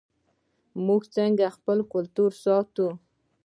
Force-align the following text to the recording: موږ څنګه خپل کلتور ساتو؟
موږ 0.85 1.01
څنګه 1.15 1.45
خپل 1.55 1.77
کلتور 1.93 2.31
ساتو؟ 2.43 2.87